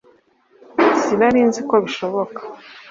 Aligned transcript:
sinari 1.01 1.39
nzi 1.47 1.61
ko 1.69 1.75
bishoboka 1.83 2.39